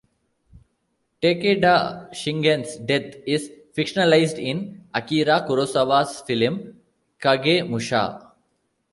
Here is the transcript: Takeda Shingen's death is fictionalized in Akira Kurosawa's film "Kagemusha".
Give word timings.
Takeda 1.21 2.09
Shingen's 2.11 2.77
death 2.77 3.17
is 3.27 3.51
fictionalized 3.77 4.39
in 4.39 4.83
Akira 4.95 5.45
Kurosawa's 5.47 6.21
film 6.21 6.73
"Kagemusha". 7.19 8.31